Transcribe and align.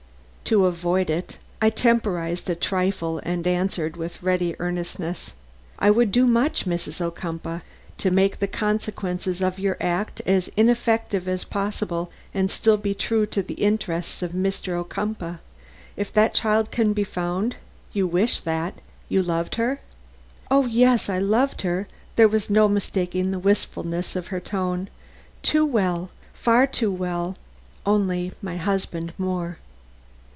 To 0.45 0.65
avoid 0.65 1.09
it, 1.09 1.37
I 1.61 1.69
temporized 1.69 2.49
a 2.49 2.55
trifle 2.55 3.19
and 3.23 3.47
answered 3.47 3.95
with 3.95 4.21
ready 4.21 4.53
earnestness: 4.59 5.31
"I 5.79 5.89
would 5.89 6.11
do 6.11 6.27
much, 6.27 6.65
Mrs. 6.65 6.99
Ocumpaugh, 6.99 7.61
to 7.99 8.11
make 8.11 8.39
the 8.39 8.49
consequences 8.49 9.41
of 9.41 9.59
your 9.59 9.77
act 9.79 10.19
as 10.25 10.49
ineffective 10.57 11.25
as 11.25 11.45
possible 11.45 12.11
and 12.33 12.51
still 12.51 12.75
be 12.75 12.93
true 12.93 13.25
to 13.27 13.41
the 13.41 13.53
interests 13.53 14.21
of 14.21 14.33
Mr. 14.33 14.77
Ocumpaugh. 14.77 15.37
If 15.95 16.11
the 16.13 16.27
child 16.27 16.69
can 16.69 16.91
be 16.91 17.05
found 17.05 17.55
you 17.93 18.05
wish 18.05 18.41
that? 18.41 18.73
You 19.07 19.23
loved 19.23 19.55
her?" 19.55 19.79
"O 20.49 20.65
yes, 20.65 21.07
I 21.07 21.19
loved 21.19 21.61
her." 21.61 21.87
There 22.17 22.27
was 22.27 22.49
no 22.49 22.67
mistaking 22.67 23.31
the 23.31 23.39
wistfulness 23.39 24.17
of 24.17 24.27
her 24.27 24.41
tone. 24.41 24.89
"Too 25.43 25.65
well, 25.65 26.09
far 26.33 26.67
too 26.67 26.91
well; 26.91 27.37
only 27.85 28.33
my 28.41 28.57
husband 28.57 29.13
more." 29.17 29.57